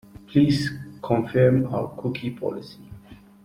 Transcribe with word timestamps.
Please 0.25 0.71
confirm 1.03 1.67
our 1.71 1.87
cookie 1.95 2.31
policy. 2.31 2.89